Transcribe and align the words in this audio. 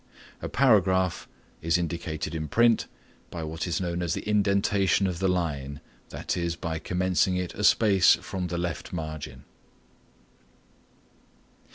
A 0.41 0.49
paragraph 0.49 1.27
is 1.61 1.77
indicated 1.77 2.33
in 2.33 2.47
print 2.47 2.87
by 3.29 3.43
what 3.43 3.67
is 3.67 3.79
known 3.79 4.01
as 4.01 4.15
the 4.15 4.27
indentation 4.27 5.05
of 5.05 5.19
the 5.19 5.27
line, 5.27 5.79
that 6.09 6.35
is, 6.35 6.55
by 6.55 6.79
commencing 6.79 7.35
it 7.37 7.53
a 7.53 7.63
space 7.63 8.15
from 8.15 8.47
the 8.47 8.57
left 8.57 8.91
margin. 8.91 9.43